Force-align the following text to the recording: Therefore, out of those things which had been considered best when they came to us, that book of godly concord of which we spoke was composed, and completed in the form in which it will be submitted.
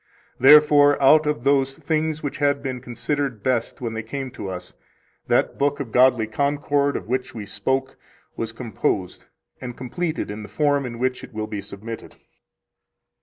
Therefore, 0.39 0.99
out 0.99 1.27
of 1.27 1.43
those 1.43 1.77
things 1.77 2.23
which 2.23 2.37
had 2.39 2.63
been 2.63 2.81
considered 2.81 3.43
best 3.43 3.81
when 3.81 3.93
they 3.93 4.01
came 4.01 4.31
to 4.31 4.49
us, 4.49 4.73
that 5.27 5.59
book 5.59 5.79
of 5.79 5.91
godly 5.91 6.25
concord 6.25 6.97
of 6.97 7.07
which 7.07 7.35
we 7.35 7.45
spoke 7.45 7.97
was 8.35 8.51
composed, 8.51 9.25
and 9.61 9.77
completed 9.77 10.31
in 10.31 10.41
the 10.41 10.49
form 10.49 10.87
in 10.87 10.97
which 10.97 11.23
it 11.23 11.35
will 11.35 11.45
be 11.45 11.61
submitted. 11.61 12.15